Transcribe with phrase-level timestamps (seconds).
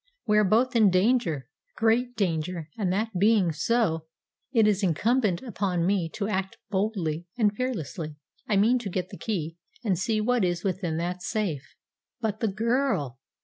[0.25, 4.07] "We are both in danger great danger; and that being so,
[4.51, 8.15] it is incumbent upon me to act boldly and fearlessly.
[8.49, 11.75] I mean to get the key, and see what is within that safe."
[12.19, 13.19] "But the girl?"